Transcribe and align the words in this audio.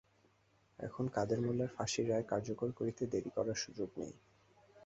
এখন 0.79 1.05
কাদের 1.07 1.39
মোল্লার 1.41 1.73
ফাঁসির 1.75 2.05
রায় 2.09 2.25
কার্যকর 2.27 2.69
করতে 2.71 3.03
দেরি 3.07 3.31
করার 3.35 3.55
সুযোগ 3.55 3.89
নেই। 3.97 4.13